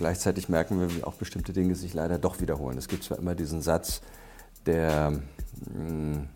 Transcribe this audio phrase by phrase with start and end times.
[0.00, 2.78] gleichzeitig merken wir, wie auch bestimmte Dinge sich leider doch wiederholen.
[2.78, 4.00] Es gibt zwar immer diesen Satz,
[4.64, 5.20] der
[5.74, 6.26] hm,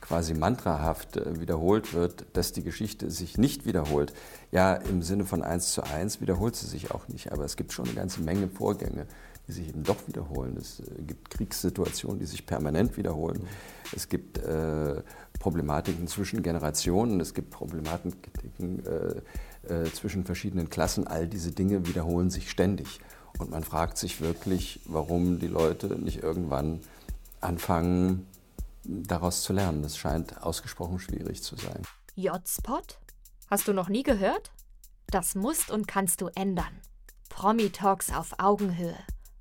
[0.00, 4.14] quasi mantrahaft äh, wiederholt wird, dass die Geschichte sich nicht wiederholt.
[4.50, 7.74] Ja, im Sinne von eins zu eins wiederholt sie sich auch nicht, aber es gibt
[7.74, 9.06] schon eine ganze Menge Vorgänge,
[9.46, 10.56] die sich eben doch wiederholen.
[10.58, 13.46] Es äh, gibt Kriegssituationen, die sich permanent wiederholen.
[13.94, 15.02] Es gibt äh,
[15.38, 19.20] Problematiken zwischen Generationen, es gibt Problematiken äh,
[19.70, 21.06] äh, zwischen verschiedenen Klassen.
[21.06, 23.00] All diese Dinge wiederholen sich ständig.
[23.38, 26.80] Und man fragt sich wirklich, warum die Leute nicht irgendwann
[27.40, 28.26] anfangen,
[28.84, 29.82] daraus zu lernen.
[29.82, 31.82] Das scheint ausgesprochen schwierig zu sein.
[32.14, 32.82] J-Spot?
[33.50, 34.52] Hast du noch nie gehört?
[35.08, 36.80] Das musst und kannst du ändern.
[37.28, 38.96] Promi-Talks auf Augenhöhe.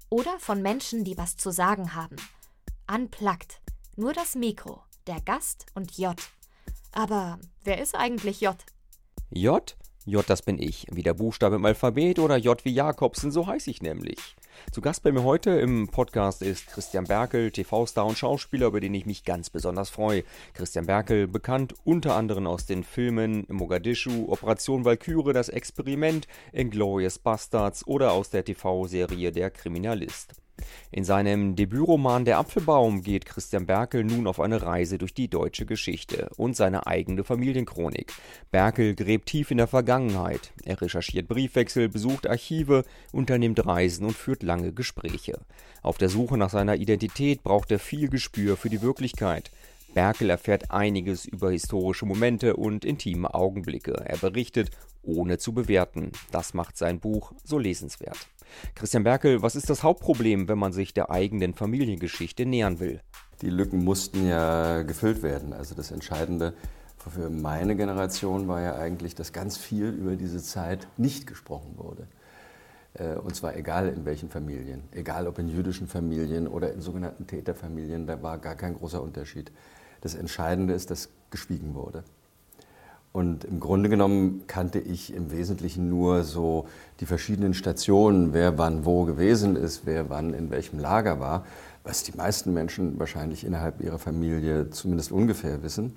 [0.10, 2.18] Oder von Menschen, die was zu sagen haben.
[2.94, 3.62] Unplugged.
[3.96, 6.16] Nur das Mikro, der Gast und J.
[6.92, 8.56] Aber wer ist eigentlich J?
[9.32, 9.76] J?
[10.08, 10.86] J, das bin ich.
[10.92, 14.36] Wie der Buchstabe im Alphabet oder J wie Jakobsen, so heiße ich nämlich.
[14.72, 18.94] Zu Gast bei mir heute im Podcast ist Christian Berkel, TV-Star und Schauspieler, über den
[18.94, 20.24] ich mich ganz besonders freue.
[20.54, 27.88] Christian Berkel, bekannt unter anderem aus den Filmen Mogadischu, Operation Valkyrie, Das Experiment, Inglourious Bastards
[27.88, 30.36] oder aus der TV-Serie Der Kriminalist.
[30.92, 35.66] In seinem Debütroman Der Apfelbaum geht Christian Berkel nun auf eine Reise durch die deutsche
[35.66, 38.14] Geschichte und seine eigene Familienchronik.
[38.52, 40.54] Berkel gräbt tief in der Vergangenheit.
[40.64, 45.40] Er recherchiert Briefwechsel, besucht Archive, unternimmt Reisen und führt lange Gespräche.
[45.82, 49.52] Auf der Suche nach seiner Identität braucht er viel Gespür für die Wirklichkeit.
[49.94, 53.94] Berkel erfährt einiges über historische Momente und intime Augenblicke.
[54.06, 54.72] Er berichtet,
[55.04, 56.12] ohne zu bewerten.
[56.32, 58.18] Das macht sein Buch so lesenswert.
[58.76, 63.02] Christian Berkel, was ist das Hauptproblem, wenn man sich der eigenen Familiengeschichte nähern will?
[63.42, 65.54] Die Lücken mussten ja gefüllt werden.
[65.54, 66.54] Also das Entscheidende
[66.98, 72.08] für meine Generation war ja eigentlich, dass ganz viel über diese Zeit nicht gesprochen wurde.
[72.94, 77.28] Äh, und zwar egal in welchen Familien, egal ob in jüdischen Familien oder in sogenannten
[77.28, 79.52] Täterfamilien, da war gar kein großer Unterschied.
[80.02, 82.04] Das Entscheidende ist, dass geschwiegen wurde.
[83.16, 86.66] Und im Grunde genommen kannte ich im Wesentlichen nur so
[87.00, 91.46] die verschiedenen Stationen, wer wann wo gewesen ist, wer wann in welchem Lager war,
[91.86, 95.96] was die meisten Menschen wahrscheinlich innerhalb ihrer Familie zumindest ungefähr wissen.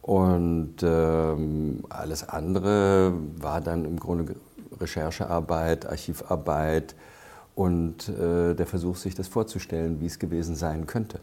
[0.00, 4.36] Und ähm, alles andere war dann im Grunde
[4.80, 6.94] Recherchearbeit, Archivarbeit
[7.54, 11.20] und äh, der Versuch, sich das vorzustellen, wie es gewesen sein könnte.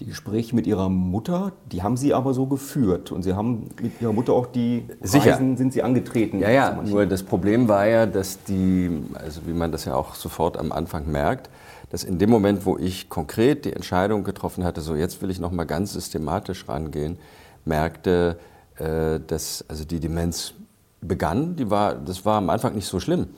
[0.00, 4.00] Die Gespräche mit Ihrer Mutter, die haben Sie aber so geführt und Sie haben mit
[4.00, 5.32] Ihrer Mutter auch die Sicher.
[5.32, 6.38] Reisen sind Sie angetreten.
[6.38, 10.14] Ja, ja, nur das Problem war ja, dass die, also wie man das ja auch
[10.14, 11.50] sofort am Anfang merkt,
[11.90, 15.40] dass in dem Moment, wo ich konkret die Entscheidung getroffen hatte, so jetzt will ich
[15.40, 17.18] noch mal ganz systematisch rangehen,
[17.64, 18.38] merkte,
[18.76, 20.54] äh, dass also die Demenz
[21.00, 21.56] begann.
[21.56, 23.28] Die war, das war am Anfang nicht so schlimm.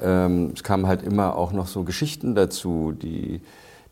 [0.00, 3.40] Ähm, es kamen halt immer auch noch so Geschichten dazu, die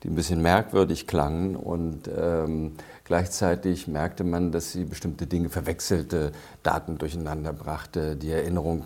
[0.06, 6.31] die ein bisschen merkwürdig klangen und ähm, gleichzeitig merkte man, dass sie bestimmte Dinge verwechselte,
[6.62, 8.84] Daten durcheinander brachte, die Erinnerung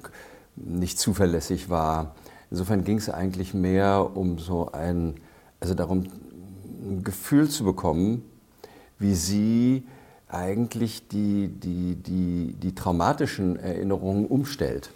[0.57, 2.15] nicht zuverlässig war.
[2.51, 5.17] Insofern ging es eigentlich mehr um so ein,
[5.61, 6.07] also darum,
[6.83, 8.23] ein Gefühl zu bekommen,
[8.99, 9.87] wie sie
[10.27, 14.91] eigentlich die, die, die, die traumatischen Erinnerungen umstellt.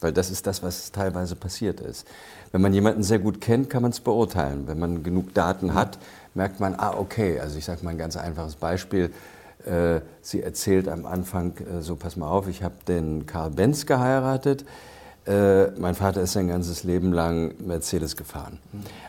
[0.00, 2.06] Weil das ist das, was teilweise passiert ist.
[2.52, 4.66] Wenn man jemanden sehr gut kennt, kann man es beurteilen.
[4.66, 5.98] Wenn man genug Daten hat,
[6.34, 9.10] merkt man, ah, okay, also ich sage mal ein ganz einfaches Beispiel.
[9.64, 13.86] Äh, sie erzählt am Anfang äh, so, pass mal auf, ich habe den Karl Benz
[13.86, 14.64] geheiratet.
[15.26, 18.60] Äh, mein Vater ist sein ganzes Leben lang Mercedes gefahren.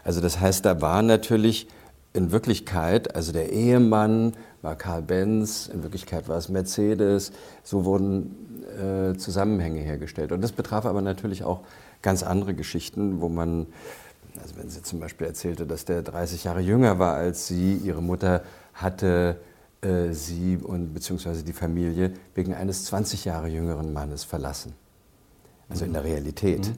[0.03, 1.67] Also das heißt, da war natürlich
[2.13, 7.31] in Wirklichkeit, also der Ehemann war Karl Benz, in Wirklichkeit war es Mercedes.
[7.63, 8.35] So wurden
[8.79, 10.31] äh, Zusammenhänge hergestellt.
[10.31, 11.62] Und das betraf aber natürlich auch
[12.01, 13.67] ganz andere Geschichten, wo man,
[14.41, 18.01] also wenn sie zum Beispiel erzählte, dass der 30 Jahre jünger war als sie, ihre
[18.01, 19.38] Mutter hatte
[19.81, 24.73] äh, sie und beziehungsweise die Familie wegen eines 20 Jahre jüngeren Mannes verlassen.
[25.69, 26.68] Also in der Realität.
[26.68, 26.78] Mhm.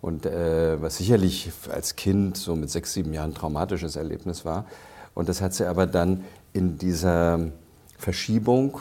[0.00, 4.66] Und äh, was sicherlich als Kind so mit sechs, sieben Jahren ein traumatisches Erlebnis war.
[5.14, 7.40] Und das hat sie aber dann in dieser
[7.96, 8.80] Verschiebung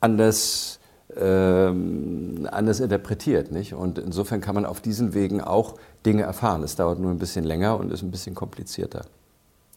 [0.00, 0.78] anders
[1.16, 3.50] ähm, anders interpretiert.
[3.52, 3.74] Nicht?
[3.74, 5.74] Und insofern kann man auf diesen Wegen auch
[6.06, 6.62] Dinge erfahren.
[6.62, 9.04] Es dauert nur ein bisschen länger und ist ein bisschen komplizierter.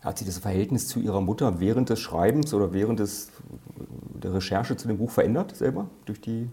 [0.02, 3.30] Hat sich das Verhältnis zu Ihrer Mutter während des Schreibens oder während des,
[4.22, 5.90] der Recherche zu dem Buch verändert selber?
[6.06, 6.48] Durch die,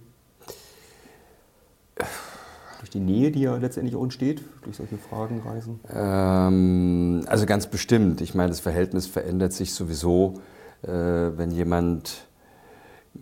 [2.81, 5.81] durch die Nähe, die ja letztendlich auch entsteht, durch solche Fragenreisen?
[5.93, 8.23] Ähm, also ganz bestimmt.
[8.23, 10.41] Ich meine, das Verhältnis verändert sich sowieso,
[10.83, 12.27] äh, wenn jemand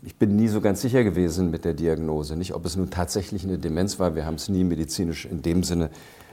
[0.02, 2.36] ich bin nie so ganz sicher gewesen mit der Diagnose.
[2.36, 4.14] Nicht, ob es nun tatsächlich eine Demenz war.
[4.14, 5.90] Wir haben es nie medizinisch in dem Sinne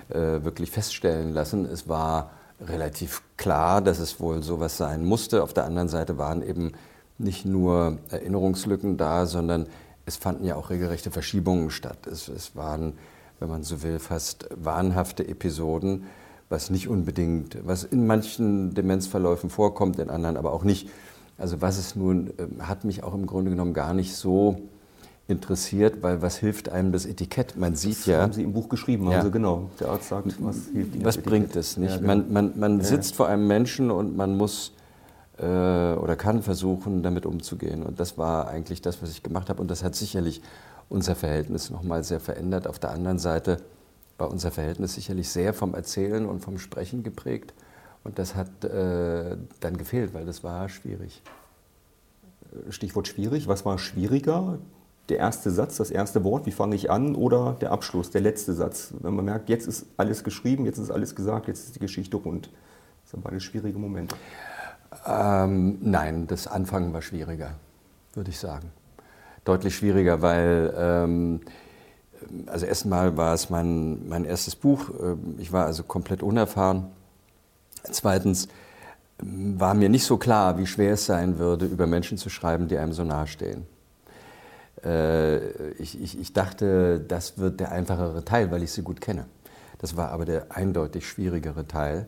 [0.10, 1.66] äh, wirklich feststellen lassen.
[1.66, 2.32] Es war
[2.62, 5.44] relativ klar, dass es wohl sowas sein musste.
[5.44, 6.72] Auf der anderen Seite waren eben
[7.18, 9.68] nicht nur Erinnerungslücken da, sondern
[10.06, 12.08] es fanden ja auch regelrechte Verschiebungen statt.
[12.08, 12.94] Es, es waren,
[13.40, 16.06] wenn man so will, fast wahnhafte Episoden,
[16.50, 20.90] was nicht unbedingt, was in manchen Demenzverläufen vorkommt, in anderen aber auch nicht.
[21.38, 24.62] Also was es nun, ähm, hat mich auch im Grunde genommen gar nicht so
[25.28, 27.58] interessiert, weil was hilft einem das Etikett?
[27.58, 28.22] Man sieht das ja.
[28.22, 29.18] haben Sie im Buch geschrieben, ja.
[29.18, 29.70] also genau.
[29.80, 31.06] Der Arzt sagt, was hilft Ihnen?
[31.06, 31.92] Was bringt es nicht?
[31.92, 32.08] Ja, genau.
[32.08, 34.72] Man, man, man sitzt vor einem Menschen und man muss
[35.38, 37.84] äh, oder kann versuchen, damit umzugehen.
[37.84, 39.62] Und das war eigentlich das, was ich gemacht habe.
[39.62, 40.42] Und das hat sicherlich
[40.90, 42.68] unser Verhältnis nochmal sehr verändert.
[42.68, 43.58] Auf der anderen Seite
[44.18, 47.54] war unser Verhältnis sicherlich sehr vom Erzählen und vom Sprechen geprägt.
[48.08, 51.22] Und das hat äh, dann gefehlt, weil das war schwierig.
[52.70, 53.50] Stichwort schwierig.
[53.50, 54.60] Was war schwieriger?
[55.10, 58.54] Der erste Satz, das erste Wort, wie fange ich an, oder der Abschluss, der letzte
[58.54, 58.94] Satz?
[59.02, 62.16] Wenn man merkt, jetzt ist alles geschrieben, jetzt ist alles gesagt, jetzt ist die Geschichte
[62.16, 62.50] rund.
[63.04, 64.16] Das sind beide schwierige Momente.
[65.06, 67.56] Ähm, nein, das Anfangen war schwieriger,
[68.14, 68.72] würde ich sagen.
[69.44, 71.42] Deutlich schwieriger, weil ähm,
[72.46, 74.92] also erstmal war es mein, mein erstes Buch.
[75.02, 76.86] Ähm, ich war also komplett unerfahren.
[77.84, 78.48] Zweitens
[79.20, 82.78] war mir nicht so klar, wie schwer es sein würde, über Menschen zu schreiben, die
[82.78, 83.66] einem so nahestehen.
[84.84, 89.26] Äh, ich, ich, ich dachte, das wird der einfachere Teil, weil ich sie gut kenne.
[89.80, 92.08] Das war aber der eindeutig schwierigere Teil,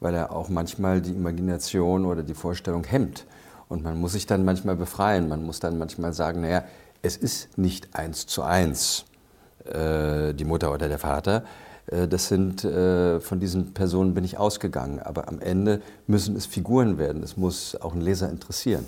[0.00, 3.26] weil er auch manchmal die Imagination oder die Vorstellung hemmt.
[3.68, 5.28] Und man muss sich dann manchmal befreien.
[5.28, 6.64] Man muss dann manchmal sagen, naja,
[7.02, 9.04] es ist nicht eins zu eins
[9.64, 11.44] äh, die Mutter oder der Vater.
[11.90, 15.00] Äh, das sind, äh, von diesen Personen bin ich ausgegangen.
[15.00, 17.22] Aber am Ende müssen es Figuren werden.
[17.22, 18.86] Es muss auch einen Leser interessieren.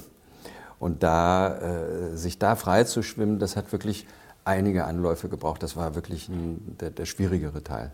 [0.78, 1.60] Und da,
[2.14, 4.04] sich da frei zu schwimmen, das hat wirklich
[4.44, 5.62] einige Anläufe gebraucht.
[5.62, 7.93] Das war wirklich ein, der, der schwierigere Teil.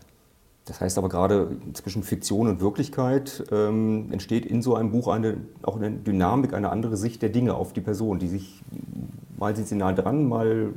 [0.69, 5.37] Das heißt aber gerade zwischen Fiktion und Wirklichkeit ähm, entsteht in so einem Buch eine,
[5.63, 8.61] auch eine Dynamik, eine andere Sicht der Dinge auf die Person, die sich,
[9.37, 10.73] mal sind sie nah dran, mal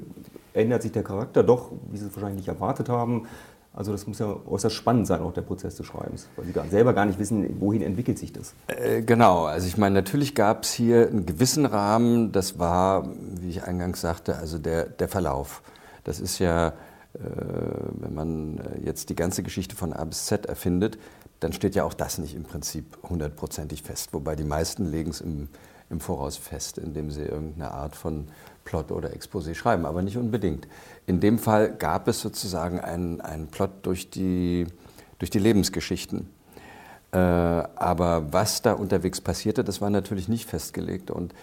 [0.54, 3.26] ändert sich der Charakter doch, wie Sie es wahrscheinlich nicht erwartet haben.
[3.74, 6.92] Also das muss ja äußerst spannend sein, auch der Prozess des Schreibens, weil Sie selber
[6.92, 8.54] gar nicht wissen, wohin entwickelt sich das.
[8.66, 13.08] Äh, genau, also ich meine, natürlich gab es hier einen gewissen Rahmen, das war,
[13.40, 15.62] wie ich eingangs sagte, also der, der Verlauf.
[16.04, 16.72] Das ist ja, äh,
[17.14, 20.98] wenn man äh, jetzt die ganze Geschichte von A bis Z erfindet,
[21.40, 25.22] dann steht ja auch das nicht im Prinzip hundertprozentig fest, wobei die meisten legen es
[25.22, 25.48] im,
[25.88, 28.28] im Voraus fest, indem sie irgendeine Art von
[28.64, 30.68] Plot oder Exposé schreiben, aber nicht unbedingt.
[31.06, 34.66] In dem Fall gab es sozusagen einen, einen Plot durch die,
[35.18, 36.28] durch die Lebensgeschichten.
[37.12, 41.10] Äh, aber was da unterwegs passierte, das war natürlich nicht festgelegt.
[41.10, 41.34] Und,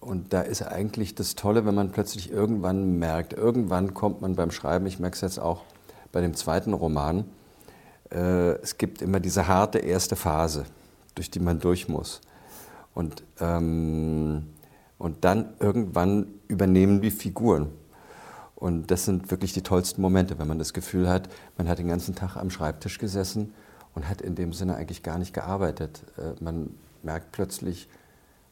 [0.00, 4.50] und da ist eigentlich das Tolle, wenn man plötzlich irgendwann merkt, irgendwann kommt man beim
[4.50, 5.62] Schreiben, ich merke es jetzt auch
[6.12, 7.24] bei dem zweiten Roman,
[8.10, 10.64] äh, es gibt immer diese harte erste Phase,
[11.14, 12.20] durch die man durch muss.
[12.94, 14.48] Und ähm,
[14.98, 17.68] und dann irgendwann übernehmen die Figuren.
[18.56, 21.88] Und das sind wirklich die tollsten Momente, wenn man das Gefühl hat, man hat den
[21.88, 23.54] ganzen Tag am Schreibtisch gesessen
[23.94, 26.02] und hat in dem Sinne eigentlich gar nicht gearbeitet.
[26.16, 27.88] Äh, man merkt plötzlich,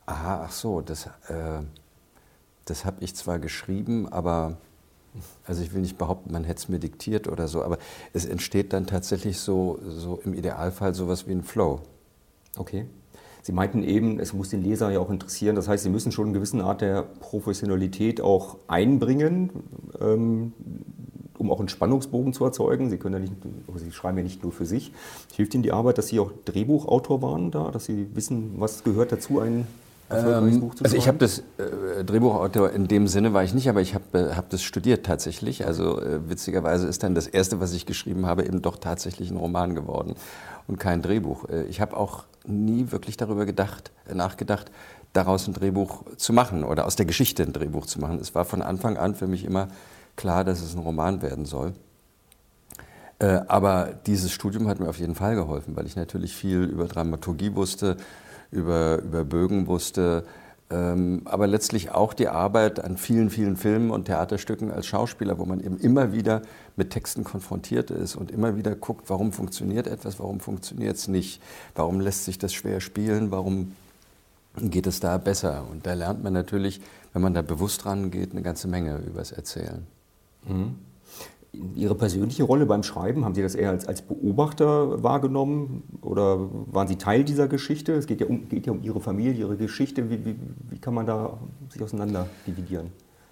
[0.06, 1.60] aha, ach so, das, äh,
[2.64, 4.58] das habe ich zwar geschrieben, aber
[5.46, 7.78] also ich will nicht behaupten, man hätte es mir diktiert oder so, aber
[8.12, 11.80] es entsteht dann tatsächlich so, so im Idealfall sowas wie ein Flow.
[12.56, 12.86] Okay.
[13.46, 15.54] Sie meinten eben, es muss den Leser ja auch interessieren.
[15.54, 19.50] Das heißt, Sie müssen schon eine gewisse Art der Professionalität auch einbringen,
[20.00, 20.52] ähm,
[21.38, 22.90] um auch einen Spannungsbogen zu erzeugen.
[22.90, 23.34] Sie, können ja nicht,
[23.76, 24.90] Sie schreiben ja nicht nur für sich.
[25.36, 29.12] Hilft Ihnen die Arbeit, dass Sie auch Drehbuchautor waren da, dass Sie wissen, was gehört
[29.12, 29.68] dazu, ein
[30.10, 33.68] ähm, Buch zu also ich habe das äh, Drehbuchautor in dem Sinne war ich nicht,
[33.68, 35.66] aber ich habe äh, hab das studiert tatsächlich.
[35.66, 39.36] Also äh, witzigerweise ist dann das erste, was ich geschrieben habe, eben doch tatsächlich ein
[39.36, 40.14] Roman geworden
[40.68, 41.48] und kein Drehbuch.
[41.48, 44.70] Äh, ich habe auch nie wirklich darüber gedacht, äh, nachgedacht,
[45.12, 48.18] daraus ein Drehbuch zu machen oder aus der Geschichte ein Drehbuch zu machen.
[48.20, 49.68] Es war von Anfang an für mich immer
[50.14, 51.74] klar, dass es ein Roman werden soll.
[53.18, 56.86] Äh, aber dieses Studium hat mir auf jeden Fall geholfen, weil ich natürlich viel über
[56.86, 57.96] Dramaturgie wusste,
[58.56, 60.24] über, über Bögen wusste,
[60.68, 65.44] ähm, aber letztlich auch die Arbeit an vielen, vielen Filmen und Theaterstücken als Schauspieler, wo
[65.44, 66.42] man eben immer wieder
[66.74, 71.40] mit Texten konfrontiert ist und immer wieder guckt, warum funktioniert etwas, warum funktioniert es nicht,
[71.76, 73.76] warum lässt sich das schwer spielen, warum
[74.56, 75.64] geht es da besser.
[75.70, 76.80] Und da lernt man natürlich,
[77.12, 79.86] wenn man da bewusst rangeht, eine ganze Menge übers Erzählen.
[80.48, 80.74] Mhm.
[81.74, 86.88] Ihre persönliche Rolle beim Schreiben, haben Sie das eher als, als Beobachter wahrgenommen oder waren
[86.88, 87.92] Sie Teil dieser Geschichte?
[87.92, 90.10] Es geht ja um, geht ja um Ihre Familie, Ihre Geschichte.
[90.10, 90.36] Wie, wie,
[90.70, 91.38] wie kann man da
[91.70, 92.90] sich auseinander dividieren?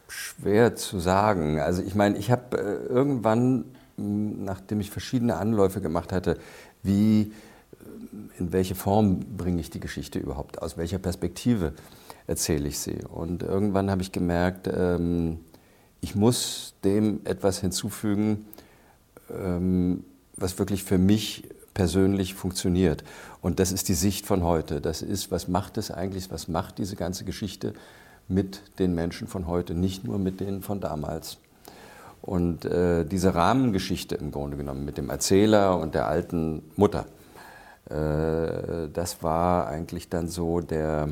[0.09, 1.59] Schwer zu sagen.
[1.59, 3.65] Also ich meine, ich habe äh, irgendwann
[3.97, 6.39] nachdem ich verschiedene Anläufe gemacht hatte,
[6.83, 7.33] wie,
[8.39, 11.73] in welche Form bringe ich die Geschichte überhaupt, aus welcher Perspektive
[12.27, 12.99] erzähle ich sie.
[13.09, 15.41] Und irgendwann habe ich gemerkt, ähm,
[16.05, 18.45] ich muss dem etwas hinzufügen,
[19.31, 20.05] ähm,
[20.37, 23.03] was wirklich für mich persönlich funktioniert.
[23.41, 24.83] Und das ist die Sicht von heute.
[24.83, 27.73] Das ist, was macht es eigentlich, was macht diese ganze Geschichte
[28.29, 31.39] mit den Menschen von heute, nicht nur mit denen von damals.
[32.21, 37.07] Und äh, diese Rahmengeschichte im Grunde genommen mit dem Erzähler und der alten Mutter,
[37.89, 41.09] äh, das war eigentlich dann so der,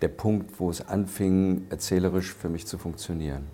[0.00, 3.46] der Punkt, wo es anfing, erzählerisch für mich zu funktionieren.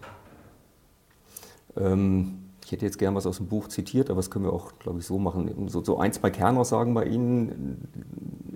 [1.77, 4.73] Ähm, ich hätte jetzt gern was aus dem Buch zitiert, aber das können wir auch,
[4.81, 5.69] glaube ich, so machen.
[5.69, 7.87] So, so ein, zwei Kernaussagen bei Ihnen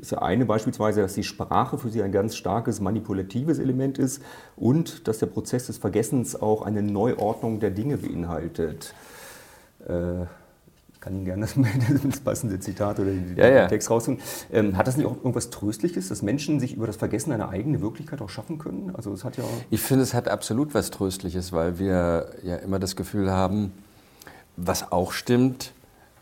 [0.00, 4.20] ist ja eine beispielsweise, dass die Sprache für Sie ein ganz starkes manipulatives Element ist
[4.56, 8.94] und dass der Prozess des Vergessens auch eine Neuordnung der Dinge beinhaltet.
[9.86, 10.26] Äh,
[11.00, 11.54] ich kann Ihnen gerne das,
[12.04, 13.66] das passende Zitat oder den ja, ja.
[13.68, 14.20] Text rausholen.
[14.52, 17.80] Ähm, hat das nicht auch irgendwas Tröstliches, dass Menschen sich über das Vergessen eine eigene
[17.80, 18.92] Wirklichkeit auch schaffen können?
[18.94, 22.78] Also es hat ja ich finde, es hat absolut was Tröstliches, weil wir ja immer
[22.78, 23.72] das Gefühl haben,
[24.58, 25.72] was auch stimmt,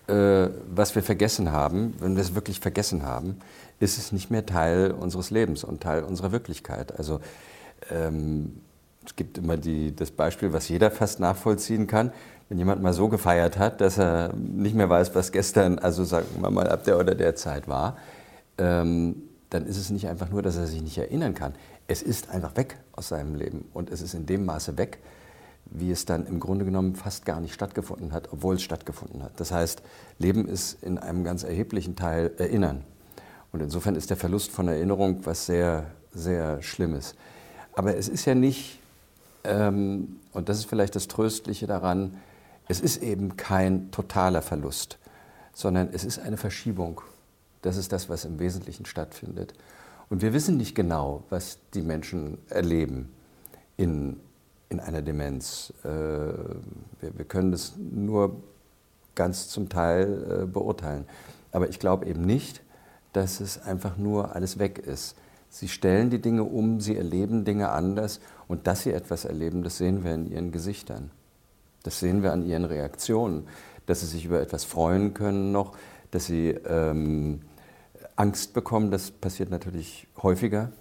[0.06, 3.38] äh, was wir vergessen haben, wenn wir es wirklich vergessen haben,
[3.80, 6.96] ist es nicht mehr Teil unseres Lebens und Teil unserer Wirklichkeit.
[6.96, 7.18] Also
[7.90, 8.60] ähm,
[9.04, 12.12] es gibt immer die, das Beispiel, was jeder fast nachvollziehen kann.
[12.48, 16.26] Wenn jemand mal so gefeiert hat, dass er nicht mehr weiß, was gestern, also sagen
[16.40, 17.96] wir mal ab der oder der Zeit war,
[18.56, 19.16] ähm,
[19.50, 21.54] dann ist es nicht einfach nur, dass er sich nicht erinnern kann.
[21.86, 24.98] Es ist einfach weg aus seinem Leben und es ist in dem Maße weg,
[25.70, 29.32] wie es dann im Grunde genommen fast gar nicht stattgefunden hat, obwohl es stattgefunden hat.
[29.36, 29.82] Das heißt,
[30.18, 32.82] Leben ist in einem ganz erheblichen Teil Erinnern.
[33.52, 37.14] Und insofern ist der Verlust von Erinnerung was sehr, sehr Schlimmes.
[37.74, 38.80] Aber es ist ja nicht,
[39.44, 42.14] ähm, und das ist vielleicht das Tröstliche daran,
[42.68, 44.98] es ist eben kein totaler Verlust,
[45.52, 47.00] sondern es ist eine Verschiebung.
[47.62, 49.54] Das ist das, was im Wesentlichen stattfindet.
[50.10, 53.10] Und wir wissen nicht genau, was die Menschen erleben
[53.76, 54.20] in
[54.68, 55.72] in einer Demenz.
[55.84, 58.42] Äh, wir, wir können das nur
[59.14, 61.06] ganz zum Teil äh, beurteilen.
[61.52, 62.62] Aber ich glaube eben nicht,
[63.12, 65.16] dass es einfach nur alles weg ist.
[65.50, 69.78] Sie stellen die Dinge um, sie erleben Dinge anders und dass sie etwas erleben, das
[69.78, 71.10] sehen wir in ihren Gesichtern.
[71.82, 73.46] Das sehen wir an ihren Reaktionen,
[73.86, 75.76] dass sie sich über etwas freuen können noch,
[76.10, 77.40] dass sie ähm,
[78.16, 80.72] Angst bekommen, das passiert natürlich häufiger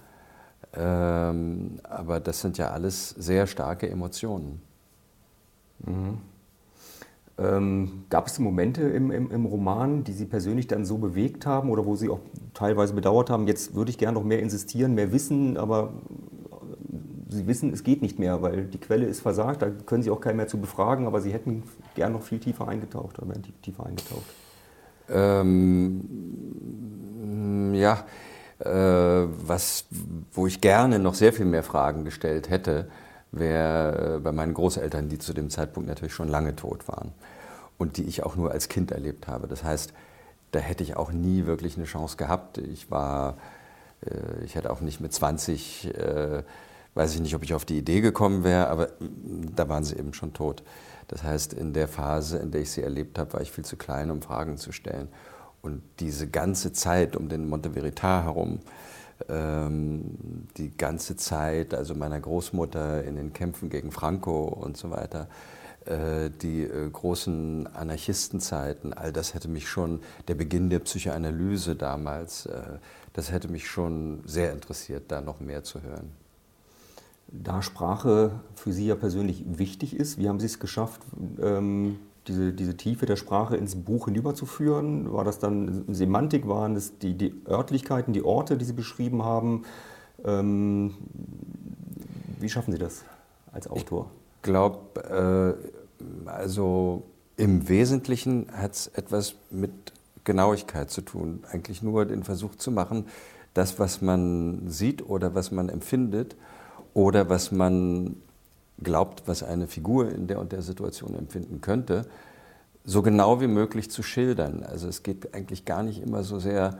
[0.78, 4.62] ähm, aber das sind ja alles sehr starke Emotionen.
[5.86, 6.18] Mhm.
[7.40, 11.70] Ähm, gab es Momente im, im, im, Roman, die Sie persönlich dann so bewegt haben
[11.70, 12.20] oder wo Sie auch
[12.56, 15.94] teilweise bedauert haben, jetzt würde ich gerne noch mehr insistieren, mehr wissen, aber
[17.30, 20.22] Sie wissen, es geht nicht mehr, weil die Quelle ist versagt, da können Sie auch
[20.22, 21.64] keinen mehr zu befragen, aber Sie hätten
[21.96, 24.26] gern noch viel tiefer eingetaucht oder tiefer eingetaucht?
[25.10, 26.02] Ähm,
[27.74, 28.06] ja,
[28.60, 29.86] äh, was,
[30.34, 32.88] wo ich gerne noch sehr viel mehr Fragen gestellt hätte,
[33.32, 37.12] wäre äh, bei meinen Großeltern, die zu dem Zeitpunkt natürlich schon lange tot waren
[37.78, 39.48] und die ich auch nur als Kind erlebt habe.
[39.48, 39.94] Das heißt,
[40.52, 42.58] da hätte ich auch nie wirklich eine Chance gehabt.
[42.58, 43.38] Ich war,
[44.06, 45.94] äh, ich hätte auch nicht mit 20,
[46.98, 48.90] weiß ich nicht, ob ich auf die Idee gekommen wäre, aber
[49.56, 50.64] da waren sie eben schon tot.
[51.08, 53.78] Das heißt, in der Phase, in der ich sie erlebt habe, war ich viel zu
[53.78, 55.08] klein, um Fragen zu stellen.
[55.62, 58.60] Und diese ganze Zeit um den Monteverita herum,
[59.30, 65.28] ähm, die ganze Zeit, also meiner Großmutter in den Kämpfen gegen Franco und so weiter,
[65.86, 72.48] äh, die äh, großen Anarchistenzeiten, all das hätte mich schon, der Beginn der Psychoanalyse damals,
[72.48, 72.80] äh,
[73.14, 76.12] das hätte mich schon sehr interessiert, da noch mehr zu hören.
[77.30, 81.02] Da Sprache für Sie ja persönlich wichtig ist, wie haben Sie es geschafft,
[81.42, 85.12] ähm, diese, diese Tiefe der Sprache ins Buch hinüberzuführen?
[85.12, 86.48] War das dann Semantik?
[86.48, 89.64] Waren es die, die Örtlichkeiten, die Orte, die Sie beschrieben haben?
[90.24, 90.96] Ähm,
[92.40, 93.04] wie schaffen Sie das
[93.52, 94.10] als Autor?
[94.38, 95.58] Ich glaube,
[96.26, 97.04] äh, also
[97.36, 99.72] im Wesentlichen hat es etwas mit
[100.24, 101.44] Genauigkeit zu tun.
[101.52, 103.06] Eigentlich nur den Versuch zu machen,
[103.54, 106.36] das, was man sieht oder was man empfindet
[106.98, 108.16] oder was man
[108.82, 112.08] glaubt, was eine Figur in der und der Situation empfinden könnte,
[112.84, 114.64] so genau wie möglich zu schildern.
[114.64, 116.80] Also es geht eigentlich gar nicht immer so sehr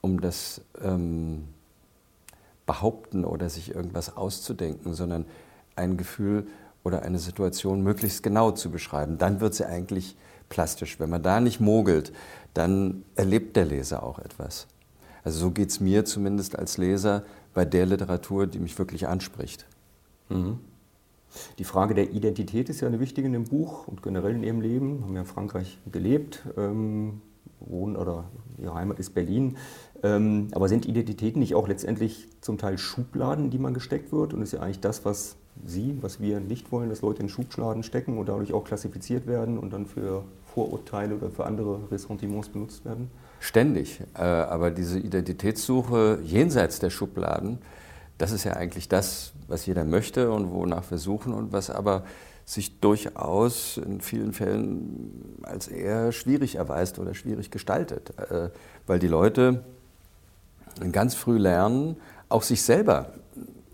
[0.00, 1.48] um das ähm,
[2.64, 5.26] Behaupten oder sich irgendwas auszudenken, sondern
[5.76, 6.46] ein Gefühl
[6.82, 9.18] oder eine Situation möglichst genau zu beschreiben.
[9.18, 10.16] Dann wird sie eigentlich
[10.48, 10.98] plastisch.
[10.98, 12.14] Wenn man da nicht mogelt,
[12.54, 14.66] dann erlebt der Leser auch etwas.
[15.24, 17.22] Also so geht es mir zumindest als Leser
[17.54, 19.66] bei der Literatur, die mich wirklich anspricht.
[20.28, 20.58] Mhm.
[21.58, 24.60] Die Frage der Identität ist ja eine wichtige in dem Buch und generell in Ihrem
[24.60, 25.02] Leben.
[25.02, 27.22] Haben ja in Frankreich gelebt, ähm,
[27.60, 28.24] wohnen oder
[28.58, 29.56] Ihre Heimat ist Berlin.
[30.02, 34.34] Ähm, aber sind Identitäten nicht auch letztendlich zum Teil Schubladen, in die man gesteckt wird?
[34.34, 37.82] Und ist ja eigentlich das, was Sie, was wir nicht wollen, dass Leute in Schubladen
[37.82, 42.84] stecken und dadurch auch klassifiziert werden und dann für Vorurteile oder für andere Ressentiments benutzt
[42.84, 43.10] werden?
[43.42, 44.00] Ständig.
[44.14, 47.58] Äh, aber diese Identitätssuche jenseits der Schubladen,
[48.16, 52.04] das ist ja eigentlich das, was jeder möchte und wonach wir suchen und was aber
[52.44, 58.50] sich durchaus in vielen Fällen als eher schwierig erweist oder schwierig gestaltet, äh,
[58.86, 59.64] weil die Leute
[60.92, 61.96] ganz früh lernen,
[62.28, 63.12] auch sich selber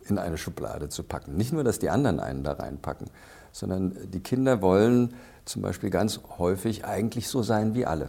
[0.08, 1.36] in eine Schublade zu packen.
[1.36, 3.10] Nicht nur, dass die anderen einen da reinpacken,
[3.52, 5.12] sondern die Kinder wollen
[5.44, 8.08] zum Beispiel ganz häufig eigentlich so sein wie alle.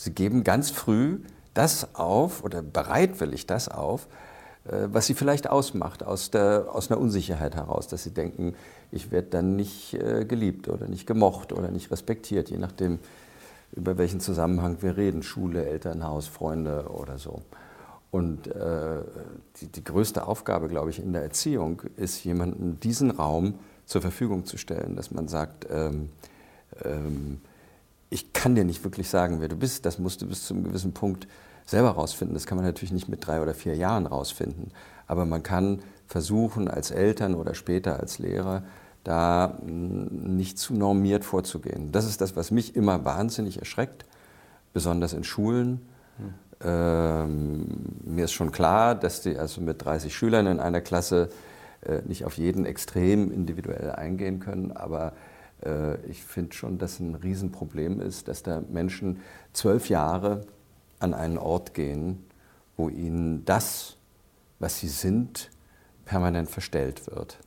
[0.00, 1.18] Sie geben ganz früh
[1.54, 4.06] das auf oder bereitwillig das auf,
[4.64, 8.54] äh, was sie vielleicht ausmacht, aus, der, aus einer Unsicherheit heraus, dass sie denken,
[8.92, 13.00] ich werde dann nicht äh, geliebt oder nicht gemocht oder nicht respektiert, je nachdem,
[13.72, 17.42] über welchen Zusammenhang wir reden, Schule, Elternhaus, Freunde oder so.
[18.12, 19.00] Und äh,
[19.60, 24.46] die, die, größte Aufgabe, glaube ich, in der Erziehung ist, jemandem diesen Raum zur Verfügung
[24.46, 26.10] zu stellen, dass man sagt, ähm,
[26.84, 27.40] ähm,
[28.10, 30.64] ich kann dir nicht wirklich sagen, wer du bist, das musst du bis zu einem
[30.64, 31.28] gewissen Punkt
[31.66, 32.34] selber rausfinden.
[32.34, 34.72] Das kann man natürlich nicht mit drei oder vier Jahren rausfinden,
[35.06, 38.62] aber man kann versuchen, als Eltern oder später als Lehrer,
[39.04, 41.92] da mm, nicht zu normiert vorzugehen.
[41.92, 44.06] Das ist das, was mich immer wahnsinnig erschreckt,
[44.72, 45.80] besonders in Schulen
[46.64, 47.66] ähm,
[48.04, 51.28] mir ist schon klar, dass die also mit 30 Schülern in einer Klasse
[51.82, 55.12] äh, nicht auf jeden extrem individuell eingehen können, aber
[56.08, 59.20] ich finde schon, dass ein Riesenproblem ist, dass da Menschen
[59.52, 60.42] zwölf Jahre
[61.00, 62.24] an einen Ort gehen,
[62.76, 63.96] wo ihnen das,
[64.58, 65.50] was sie sind,
[66.04, 67.38] permanent verstellt wird.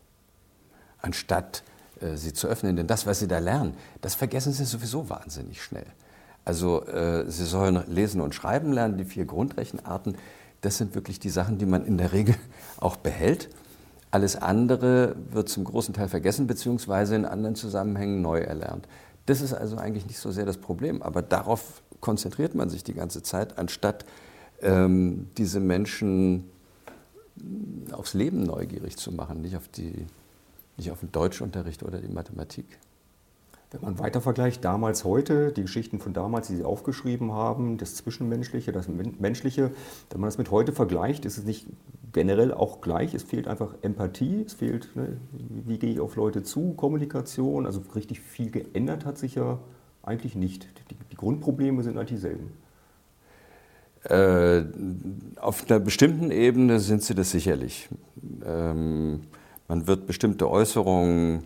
[1.01, 1.63] Anstatt
[2.01, 2.75] äh, sie zu öffnen.
[2.75, 5.87] Denn das, was sie da lernen, das vergessen sie sowieso wahnsinnig schnell.
[6.43, 10.17] Also äh, Sie sollen lesen und schreiben lernen, die vier Grundrechenarten.
[10.61, 12.35] Das sind wirklich die Sachen, die man in der Regel
[12.77, 13.50] auch behält.
[14.11, 18.87] Alles andere wird zum großen Teil vergessen beziehungsweise in anderen Zusammenhängen neu erlernt.
[19.25, 22.93] Das ist also eigentlich nicht so sehr das Problem, aber darauf konzentriert man sich die
[22.93, 24.05] ganze Zeit, anstatt
[24.61, 26.50] ähm, diese Menschen
[27.91, 30.05] aufs Leben neugierig zu machen, nicht auf, die,
[30.77, 32.65] nicht auf den Deutschunterricht oder die Mathematik.
[33.72, 37.96] Wenn man weiter vergleicht, damals, heute, die Geschichten von damals, die Sie aufgeschrieben haben, das
[37.96, 39.72] Zwischenmenschliche, das Menschliche,
[40.10, 41.68] wenn man das mit heute vergleicht, ist es nicht
[42.12, 43.14] generell auch gleich.
[43.14, 47.66] Es fehlt einfach Empathie, es fehlt, ne, wie gehe ich auf Leute zu, Kommunikation.
[47.66, 49.60] Also richtig viel geändert hat sich ja
[50.03, 50.68] eigentlich nicht.
[50.90, 52.51] Die, die Grundprobleme sind eigentlich dieselben.
[54.03, 54.64] Äh,
[55.40, 57.88] auf einer bestimmten Ebene sind sie das sicherlich.
[58.46, 59.22] Ähm,
[59.70, 61.46] man wird bestimmte Äußerungen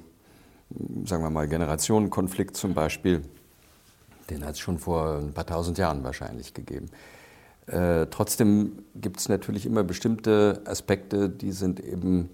[1.06, 3.22] sagen wir mal, Generationenkonflikt zum Beispiel,
[4.30, 6.90] den hat es schon vor ein paar tausend Jahren wahrscheinlich gegeben.
[7.68, 12.30] Äh, trotzdem gibt es natürlich immer bestimmte Aspekte, die sind eben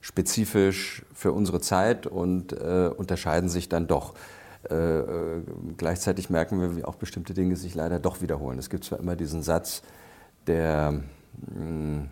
[0.00, 4.14] spezifisch für unsere Zeit und äh, unterscheiden sich dann doch.
[4.68, 5.42] Äh, äh
[5.76, 8.58] gleichzeitig merken wir, wie auch bestimmte Dinge sich leider doch wiederholen.
[8.58, 9.82] Es gibt zwar immer diesen Satz,
[10.46, 11.02] der mh,
[11.54, 12.10] hm,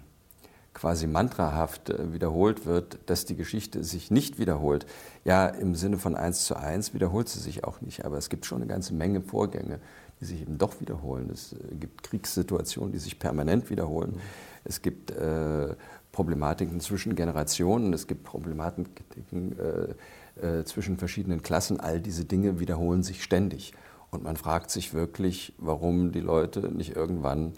[0.76, 4.84] quasi mantrahaft äh, wiederholt wird, dass die Geschichte sich nicht wiederholt.
[5.24, 8.44] Ja, im Sinne von eins zu eins wiederholt sie sich auch nicht, aber es gibt
[8.44, 9.80] schon eine ganze Menge Vorgänge,
[10.20, 11.30] die sich eben doch wiederholen.
[11.32, 14.12] Es äh, gibt Kriegssituationen, die sich permanent wiederholen.
[14.12, 14.20] Mhm.
[14.64, 15.74] Es gibt äh,
[16.12, 21.80] Problematiken zwischen Generationen, es gibt Problematiken äh, äh, zwischen verschiedenen Klassen.
[21.80, 23.72] All diese Dinge wiederholen sich ständig.
[24.10, 27.54] Und man fragt sich wirklich, warum die Leute nicht irgendwann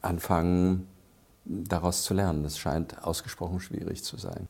[0.00, 0.86] anfangen,
[1.44, 2.42] daraus zu lernen.
[2.42, 4.48] Das scheint ausgesprochen schwierig zu sein.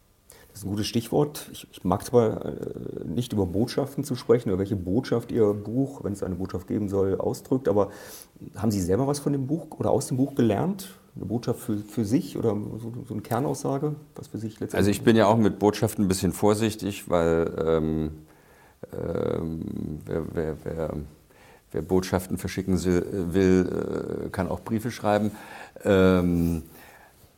[0.54, 1.48] Das ist ein gutes Stichwort.
[1.50, 2.52] Ich, ich mag zwar äh,
[3.04, 6.88] nicht über Botschaften zu sprechen oder welche Botschaft Ihr Buch, wenn es eine Botschaft geben
[6.88, 7.90] soll, ausdrückt, aber
[8.54, 10.94] haben Sie selber was von dem Buch oder aus dem Buch gelernt?
[11.16, 14.78] Eine Botschaft für, für sich oder so, so eine Kernaussage, was für sich letztendlich?
[14.78, 18.10] Also ich bin ja auch mit Botschaften ein bisschen vorsichtig, weil ähm,
[18.92, 20.90] ähm, wer, wer, wer,
[21.72, 22.80] wer, Botschaften verschicken
[23.34, 25.32] will, äh, kann auch Briefe schreiben.
[25.82, 26.62] Ähm,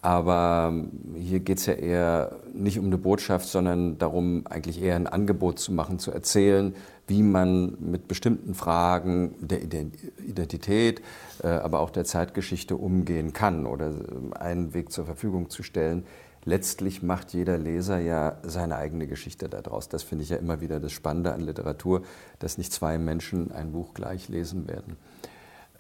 [0.07, 0.73] aber
[1.17, 5.59] hier geht es ja eher nicht um eine Botschaft, sondern darum, eigentlich eher ein Angebot
[5.59, 6.77] zu machen, zu erzählen,
[7.09, 9.63] wie man mit bestimmten Fragen der
[10.25, 11.03] Identität,
[11.43, 13.91] äh, aber auch der Zeitgeschichte umgehen kann oder
[14.39, 16.07] einen Weg zur Verfügung zu stellen.
[16.45, 19.89] Letztlich macht jeder Leser ja seine eigene Geschichte daraus.
[19.89, 22.03] Das finde ich ja immer wieder das Spannende an Literatur,
[22.39, 24.99] dass nicht zwei Menschen ein Buch gleich lesen werden.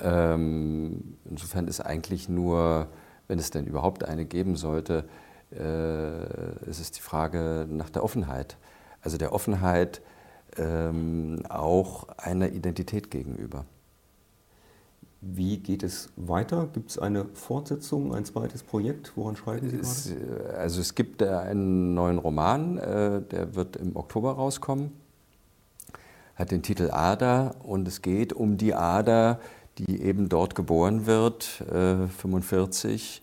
[0.01, 2.89] Ähm, insofern ist eigentlich nur
[3.29, 5.05] wenn es denn überhaupt eine geben sollte,
[5.53, 5.57] äh,
[6.69, 8.57] es ist die Frage nach der Offenheit.
[9.01, 10.03] Also der Offenheit
[10.57, 13.65] ähm, auch einer Identität gegenüber.
[15.21, 16.69] Wie geht es weiter?
[16.73, 19.12] Gibt es eine Fortsetzung, ein zweites Projekt?
[19.17, 20.59] Woran schreiben Sie es, gerade?
[20.59, 24.93] Also es gibt einen neuen Roman, äh, der wird im Oktober rauskommen,
[26.35, 29.41] hat den Titel Ader und es geht um die Ader,
[29.79, 33.23] die eben dort geboren wird, äh, 45,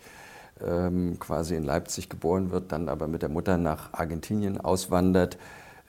[0.63, 5.38] ähm, quasi in Leipzig geboren wird, dann aber mit der Mutter nach Argentinien auswandert,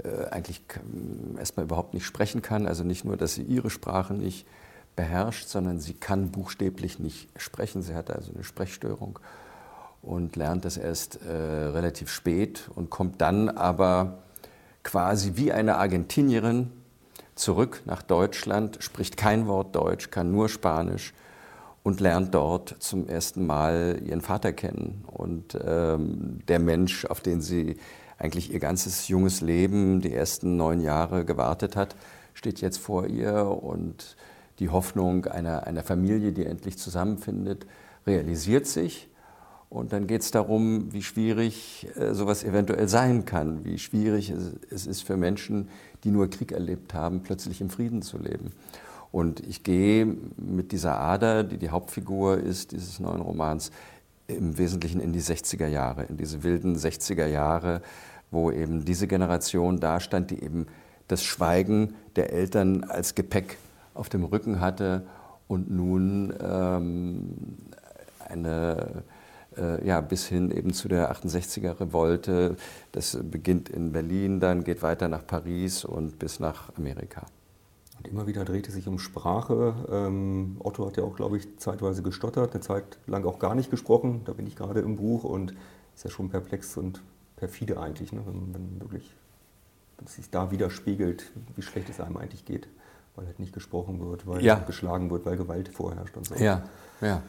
[0.02, 0.62] äh, eigentlich
[1.38, 4.46] erstmal überhaupt nicht sprechen kann, also nicht nur, dass sie ihre Sprache nicht
[4.96, 7.82] beherrscht, sondern sie kann buchstäblich nicht sprechen.
[7.82, 9.18] Sie hat also eine Sprechstörung
[10.02, 14.18] und lernt das erst äh, relativ spät und kommt dann aber
[14.82, 16.70] quasi wie eine Argentinierin
[17.34, 21.12] zurück nach Deutschland, spricht kein Wort Deutsch, kann nur Spanisch
[21.82, 25.04] und lernt dort zum ersten Mal ihren Vater kennen.
[25.06, 27.76] Und ähm, der Mensch, auf den sie
[28.18, 31.96] eigentlich ihr ganzes junges Leben, die ersten neun Jahre gewartet hat,
[32.32, 34.16] steht jetzt vor ihr und
[34.58, 37.66] die Hoffnung einer, einer Familie, die endlich zusammenfindet,
[38.06, 39.08] realisiert sich.
[39.74, 44.52] Und dann geht es darum, wie schwierig äh, sowas eventuell sein kann, wie schwierig es,
[44.70, 45.68] es ist für Menschen,
[46.04, 48.52] die nur Krieg erlebt haben, plötzlich im Frieden zu leben.
[49.10, 50.06] Und ich gehe
[50.36, 53.72] mit dieser Ader, die die Hauptfigur ist dieses neuen Romans,
[54.28, 57.82] im Wesentlichen in die 60er Jahre, in diese wilden 60er Jahre,
[58.30, 60.68] wo eben diese Generation da stand, die eben
[61.08, 63.58] das Schweigen der Eltern als Gepäck
[63.92, 65.04] auf dem Rücken hatte
[65.48, 67.34] und nun ähm,
[68.20, 69.02] eine
[69.84, 72.56] ja, bis hin eben zu der 68er Revolte.
[72.92, 77.26] Das beginnt in Berlin, dann geht weiter nach Paris und bis nach Amerika.
[77.98, 79.74] Und immer wieder dreht es sich um Sprache.
[79.90, 83.70] Ähm, Otto hat ja auch, glaube ich, zeitweise gestottert, eine Zeit lang auch gar nicht
[83.70, 84.22] gesprochen.
[84.24, 85.54] Da bin ich gerade im Buch und
[85.94, 87.02] ist ja schon perplex und
[87.36, 88.22] perfide eigentlich, ne?
[88.26, 89.14] wenn, wenn wirklich
[89.98, 92.68] wenn es sich da widerspiegelt, wie schlecht es einem eigentlich geht,
[93.16, 94.56] weil halt nicht gesprochen wird, weil ja.
[94.56, 96.34] geschlagen wird, weil Gewalt vorherrscht und so.
[96.34, 96.64] Ja,
[97.00, 97.22] ja.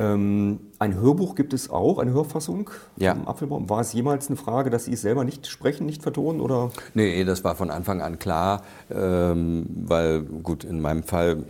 [0.00, 3.14] Ähm, ein Hörbuch gibt es auch, eine Hörfassung ja.
[3.14, 3.68] vom Apfelbaum.
[3.68, 6.40] War es jemals eine Frage, dass Sie es selber nicht sprechen, nicht vertonen?
[6.40, 6.70] Oder?
[6.94, 11.44] Nee, das war von Anfang an klar, ähm, weil gut, in meinem Fall,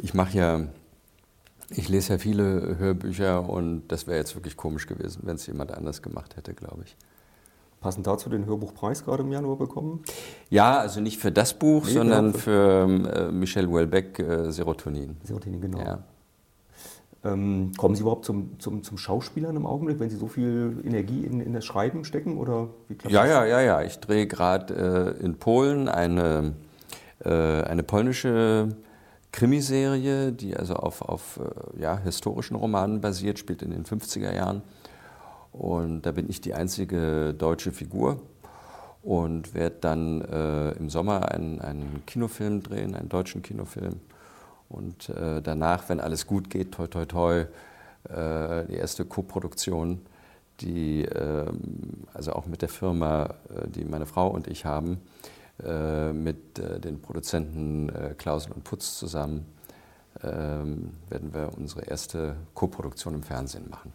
[0.00, 0.60] ich mache ja,
[1.70, 5.72] ich lese ja viele Hörbücher und das wäre jetzt wirklich komisch gewesen, wenn es jemand
[5.72, 6.96] anders gemacht hätte, glaube ich.
[7.80, 10.02] Passend dazu den Hörbuchpreis gerade im Januar bekommen?
[10.50, 12.38] Ja, also nicht für das Buch, nee, sondern genau.
[12.38, 15.16] für äh, Michel Houellebecq äh, Serotonin.
[15.22, 15.78] Serotonin, genau.
[15.78, 16.02] Ja.
[17.24, 21.24] Ähm, kommen Sie überhaupt zum, zum, zum Schauspielern im Augenblick, wenn Sie so viel Energie
[21.24, 22.36] in, in das Schreiben stecken?
[22.36, 22.68] Oder
[23.08, 23.28] ja, das?
[23.30, 23.82] ja, ja, ja.
[23.82, 26.54] Ich drehe gerade äh, in Polen eine,
[27.24, 28.76] äh, eine polnische
[29.32, 34.62] Krimiserie, die also auf, auf äh, ja, historischen Romanen basiert, spielt in den 50er Jahren.
[35.52, 38.20] Und da bin ich die einzige deutsche Figur
[39.02, 44.00] und werde dann äh, im Sommer einen, einen Kinofilm drehen, einen deutschen Kinofilm
[44.74, 47.40] und äh, danach, wenn alles gut geht, toi, toi, toi,
[48.08, 50.00] äh, die erste Koproduktion,
[50.60, 55.00] die ähm, also auch mit der Firma, äh, die meine Frau und ich haben,
[55.62, 59.46] äh, mit äh, den Produzenten äh, Klausel und Putz zusammen,
[60.22, 63.92] ähm, werden wir unsere erste Koproduktion im Fernsehen machen.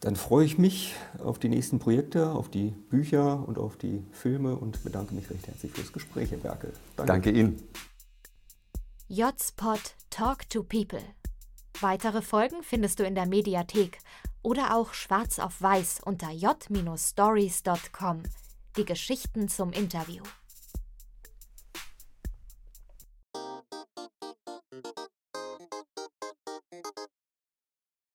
[0.00, 4.54] Dann freue ich mich auf die nächsten Projekte, auf die Bücher und auf die Filme
[4.54, 6.72] und bedanke mich recht herzlich fürs Gespräch, Herr Berkel.
[6.96, 7.62] Danke, Danke Ihnen.
[9.14, 11.04] Jspot Talk to People.
[11.80, 14.00] Weitere Folgen findest du in der Mediathek
[14.42, 18.22] oder auch schwarz auf weiß unter j-stories.com.
[18.76, 20.24] Die Geschichten zum Interview.